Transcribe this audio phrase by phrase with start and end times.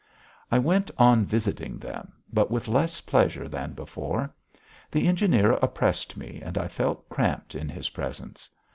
[0.51, 4.33] I went on visiting them, but with less pleasure than before.
[4.89, 8.49] The engineer oppressed me and I felt cramped in his presence.